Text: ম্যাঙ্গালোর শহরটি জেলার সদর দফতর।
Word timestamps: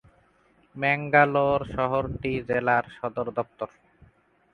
ম্যাঙ্গালোর 0.75 1.61
শহরটি 1.75 2.31
জেলার 2.47 2.85
সদর 2.97 3.27
দফতর। 3.37 3.69